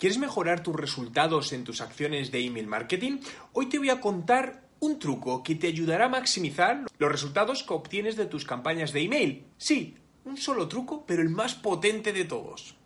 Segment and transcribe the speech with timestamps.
[0.00, 3.18] ¿Quieres mejorar tus resultados en tus acciones de email marketing?
[3.52, 7.74] Hoy te voy a contar un truco que te ayudará a maximizar los resultados que
[7.74, 9.44] obtienes de tus campañas de email.
[9.58, 12.76] Sí, un solo truco, pero el más potente de todos.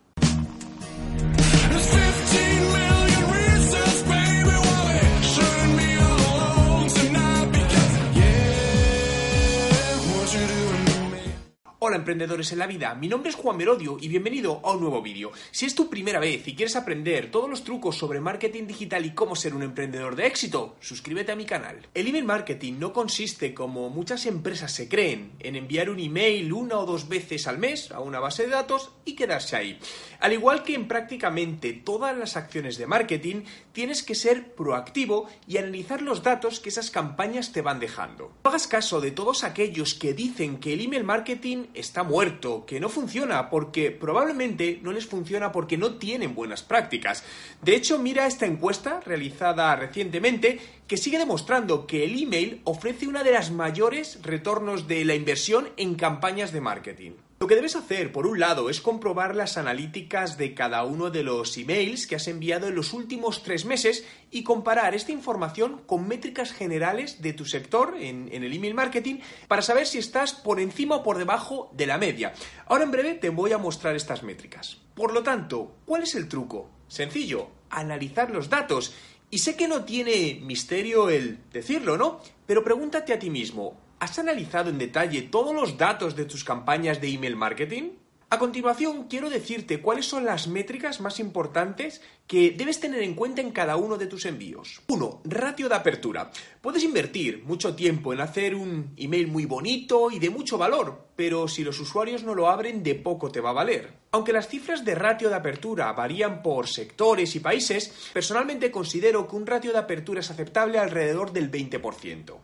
[12.05, 15.33] Emprendedores en la vida, mi nombre es Juan Merodio y bienvenido a un nuevo vídeo.
[15.51, 19.15] Si es tu primera vez y quieres aprender todos los trucos sobre marketing digital y
[19.15, 21.89] cómo ser un emprendedor de éxito, suscríbete a mi canal.
[21.95, 26.77] El email marketing no consiste, como muchas empresas se creen, en enviar un email una
[26.77, 29.79] o dos veces al mes a una base de datos y quedarse ahí.
[30.25, 33.43] Al igual que en prácticamente todas las acciones de marketing,
[33.73, 38.33] tienes que ser proactivo y analizar los datos que esas campañas te van dejando.
[38.43, 42.81] No hagas caso de todos aquellos que dicen que el email marketing está muerto, que
[42.81, 47.23] no funciona, porque probablemente no les funciona porque no tienen buenas prácticas.
[47.61, 53.25] De hecho, mira esta encuesta realizada recientemente que sigue demostrando que el email ofrece una
[53.25, 57.13] de las mayores retornos de la inversión en campañas de marketing.
[57.45, 61.23] Lo que debes hacer, por un lado, es comprobar las analíticas de cada uno de
[61.23, 66.09] los emails que has enviado en los últimos tres meses y comparar esta información con
[66.09, 69.17] métricas generales de tu sector en, el email marketing
[69.47, 72.33] para saber si estás por encima o por debajo de la media.
[72.65, 74.79] Ahora en breve te voy a mostrar estas métricas.
[74.95, 76.71] Por lo tanto, ¿cuál es el truco?
[76.89, 78.95] Sencillo, analizar los datos.
[79.29, 82.23] Y sé que no tiene misterio el decirlo, ¿no?
[82.47, 87.01] Pero pregúntate a ti mismo, ¿Has analizado en detalle todos los datos de tus campañas
[87.01, 87.93] de email marketing?
[88.29, 93.41] A continuación, quiero decirte cuáles son las métricas más importantes que debes tener en cuenta
[93.41, 94.83] en cada uno de tus envíos.
[94.89, 95.23] 1.
[95.25, 96.31] Ratio de apertura.
[96.61, 101.49] Puedes invertir mucho tiempo en hacer un email muy bonito y de mucho valor, pero
[101.49, 103.95] si los usuarios no lo abren, de poco te va a valer.
[104.11, 109.37] Aunque las cifras de ratio de apertura varían por sectores y países, personalmente considero que
[109.37, 112.35] un ratio de apertura es aceptable alrededor del 20%.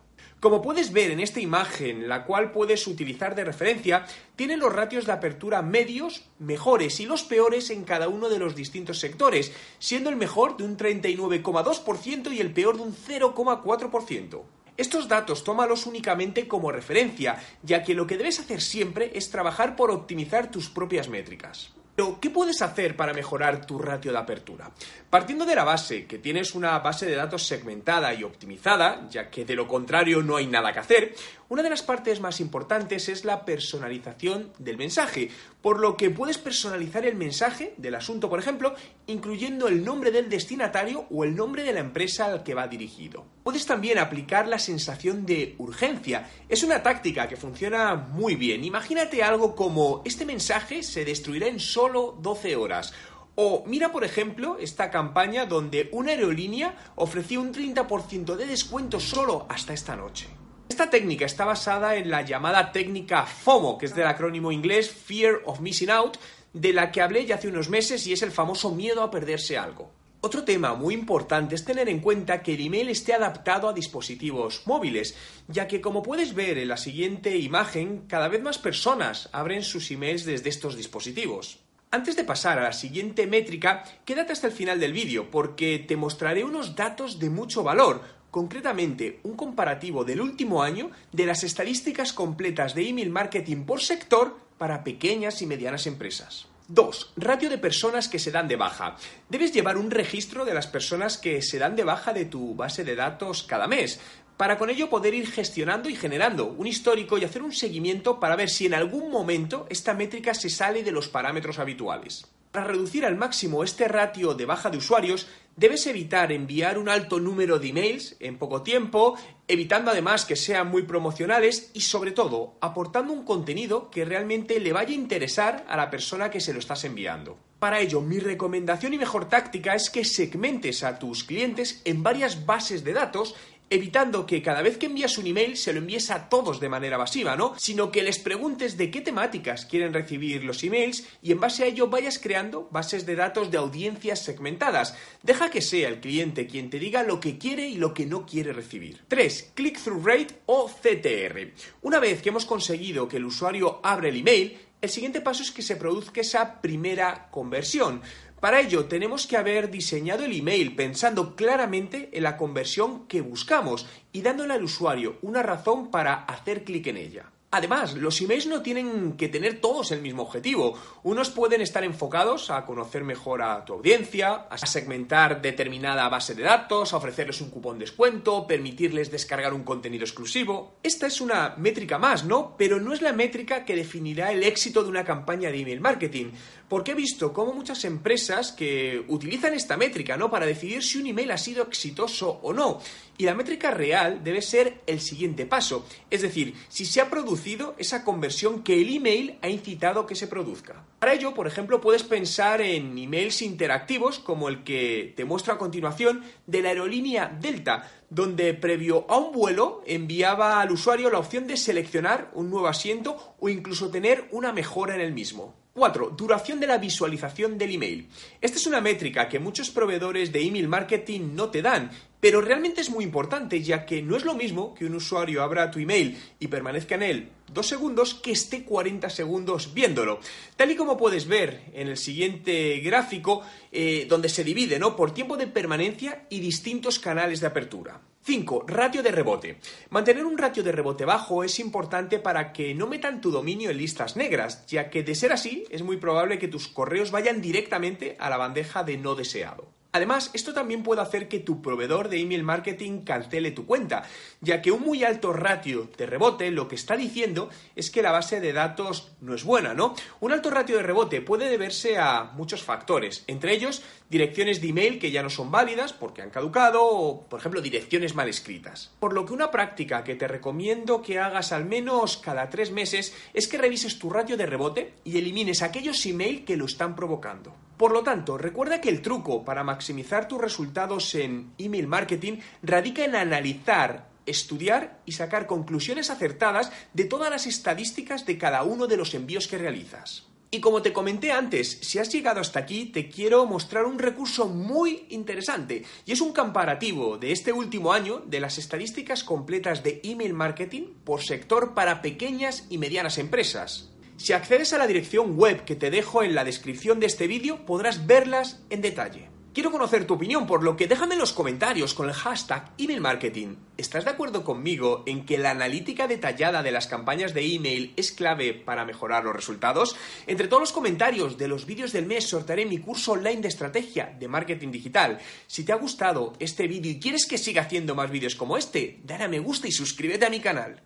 [0.41, 5.05] Como puedes ver en esta imagen, la cual puedes utilizar de referencia, tiene los ratios
[5.05, 10.09] de apertura medios, mejores y los peores en cada uno de los distintos sectores, siendo
[10.09, 14.41] el mejor de un 39,2% y el peor de un 0,4%.
[14.77, 19.75] Estos datos tómalos únicamente como referencia, ya que lo que debes hacer siempre es trabajar
[19.75, 21.71] por optimizar tus propias métricas.
[22.01, 24.71] Pero, ¿qué puedes hacer para mejorar tu ratio de apertura?
[25.07, 29.45] Partiendo de la base que tienes una base de datos segmentada y optimizada, ya que
[29.45, 31.13] de lo contrario no hay nada que hacer,
[31.49, 35.29] una de las partes más importantes es la personalización del mensaje,
[35.61, 38.73] por lo que puedes personalizar el mensaje del asunto, por ejemplo,
[39.07, 43.25] incluyendo el nombre del destinatario o el nombre de la empresa al que va dirigido.
[43.43, 46.29] Puedes también aplicar la sensación de urgencia.
[46.49, 48.63] Es una táctica que funciona muy bien.
[48.63, 52.93] Imagínate algo como este mensaje se destruirá en solo 12 horas.
[53.35, 59.45] O mira, por ejemplo, esta campaña donde una aerolínea ofreció un 30% de descuento solo
[59.49, 60.27] hasta esta noche.
[60.71, 65.41] Esta técnica está basada en la llamada técnica FOMO, que es del acrónimo inglés Fear
[65.43, 66.17] of Missing Out,
[66.53, 69.57] de la que hablé ya hace unos meses y es el famoso miedo a perderse
[69.57, 69.91] algo.
[70.21, 74.61] Otro tema muy importante es tener en cuenta que el email esté adaptado a dispositivos
[74.65, 75.17] móviles,
[75.49, 79.91] ya que como puedes ver en la siguiente imagen, cada vez más personas abren sus
[79.91, 81.59] emails desde estos dispositivos.
[81.93, 85.97] Antes de pasar a la siguiente métrica, quédate hasta el final del vídeo porque te
[85.97, 92.13] mostraré unos datos de mucho valor, concretamente un comparativo del último año de las estadísticas
[92.13, 96.47] completas de email marketing por sector para pequeñas y medianas empresas.
[96.69, 97.13] 2.
[97.17, 98.95] Ratio de personas que se dan de baja.
[99.27, 102.85] Debes llevar un registro de las personas que se dan de baja de tu base
[102.85, 103.99] de datos cada mes,
[104.37, 108.35] para con ello poder ir gestionando y generando un histórico y hacer un seguimiento para
[108.35, 112.25] ver si en algún momento esta métrica se sale de los parámetros habituales.
[112.51, 117.17] Para reducir al máximo este ratio de baja de usuarios, debes evitar enviar un alto
[117.17, 119.15] número de emails en poco tiempo,
[119.47, 124.73] evitando además que sean muy promocionales y sobre todo aportando un contenido que realmente le
[124.73, 127.37] vaya a interesar a la persona que se lo estás enviando.
[127.61, 132.45] Para ello, mi recomendación y mejor táctica es que segmentes a tus clientes en varias
[132.45, 133.35] bases de datos
[133.71, 136.97] evitando que cada vez que envías un email se lo envíes a todos de manera
[136.97, 137.53] masiva, ¿no?
[137.57, 141.67] Sino que les preguntes de qué temáticas quieren recibir los emails y en base a
[141.67, 144.93] ello vayas creando bases de datos de audiencias segmentadas.
[145.23, 148.25] Deja que sea el cliente quien te diga lo que quiere y lo que no
[148.25, 149.05] quiere recibir.
[149.07, 149.53] 3.
[149.55, 151.53] Click-through rate o CTR.
[151.83, 155.51] Una vez que hemos conseguido que el usuario abra el email, el siguiente paso es
[155.51, 158.01] que se produzca esa primera conversión.
[158.41, 163.85] Para ello tenemos que haber diseñado el email pensando claramente en la conversión que buscamos
[164.11, 167.31] y dándole al usuario una razón para hacer clic en ella.
[167.53, 170.79] Además, los emails no tienen que tener todos el mismo objetivo.
[171.03, 176.43] Unos pueden estar enfocados a conocer mejor a tu audiencia, a segmentar determinada base de
[176.43, 180.75] datos, a ofrecerles un cupón descuento, permitirles descargar un contenido exclusivo.
[180.81, 182.55] Esta es una métrica más, ¿no?
[182.57, 186.27] Pero no es la métrica que definirá el éxito de una campaña de email marketing.
[186.69, 190.31] Porque he visto cómo muchas empresas que utilizan esta métrica, ¿no?
[190.31, 192.79] Para decidir si un email ha sido exitoso o no.
[193.17, 195.85] Y la métrica real debe ser el siguiente paso.
[196.09, 197.40] Es decir, si se ha producido
[197.77, 200.83] esa conversión que el email ha incitado que se produzca.
[200.99, 205.57] Para ello, por ejemplo, puedes pensar en emails interactivos como el que te muestro a
[205.57, 211.47] continuación de la aerolínea Delta, donde previo a un vuelo enviaba al usuario la opción
[211.47, 215.60] de seleccionar un nuevo asiento o incluso tener una mejora en el mismo.
[215.73, 216.09] 4.
[216.17, 218.07] Duración de la visualización del email.
[218.41, 222.81] Esta es una métrica que muchos proveedores de email marketing no te dan, pero realmente
[222.81, 226.17] es muy importante ya que no es lo mismo que un usuario abra tu email
[226.39, 230.19] y permanezca en él dos segundos que esté 40 segundos viéndolo.
[230.55, 234.95] Tal y como puedes ver en el siguiente gráfico, eh, donde se divide ¿no?
[234.95, 238.01] por tiempo de permanencia y distintos canales de apertura.
[238.23, 238.65] 5.
[238.67, 239.57] Ratio de rebote.
[239.89, 243.77] Mantener un ratio de rebote bajo es importante para que no metan tu dominio en
[243.77, 248.17] listas negras, ya que de ser así es muy probable que tus correos vayan directamente
[248.19, 249.80] a la bandeja de no deseado.
[249.93, 254.03] Además, esto también puede hacer que tu proveedor de email marketing cancele tu cuenta,
[254.39, 258.11] ya que un muy alto ratio de rebote lo que está diciendo es que la
[258.11, 259.95] base de datos no es buena, ¿no?
[260.21, 264.99] Un alto ratio de rebote puede deberse a muchos factores, entre ellos direcciones de email
[264.99, 268.91] que ya no son válidas porque han caducado o, por ejemplo, direcciones mal escritas.
[268.99, 273.13] Por lo que una práctica que te recomiendo que hagas al menos cada tres meses
[273.33, 277.53] es que revises tu ratio de rebote y elimines aquellos email que lo están provocando.
[277.81, 283.03] Por lo tanto, recuerda que el truco para maximizar tus resultados en email marketing radica
[283.03, 288.97] en analizar, estudiar y sacar conclusiones acertadas de todas las estadísticas de cada uno de
[288.97, 290.27] los envíos que realizas.
[290.51, 294.47] Y como te comenté antes, si has llegado hasta aquí, te quiero mostrar un recurso
[294.47, 295.83] muy interesante.
[296.05, 300.83] Y es un comparativo de este último año de las estadísticas completas de email marketing
[301.03, 303.90] por sector para pequeñas y medianas empresas.
[304.21, 307.65] Si accedes a la dirección web que te dejo en la descripción de este vídeo,
[307.65, 309.30] podrás verlas en detalle.
[309.53, 313.01] Quiero conocer tu opinión, por lo que déjame en los comentarios con el hashtag email
[313.01, 313.55] marketing.
[313.75, 318.13] ¿Estás de acuerdo conmigo en que la analítica detallada de las campañas de email es
[318.13, 319.97] clave para mejorar los resultados?
[320.25, 324.15] Entre todos los comentarios de los vídeos del mes sortearé mi curso online de estrategia
[324.17, 325.19] de marketing digital.
[325.47, 329.01] Si te ha gustado este vídeo y quieres que siga haciendo más vídeos como este,
[329.03, 330.81] dale a me gusta y suscríbete a mi canal.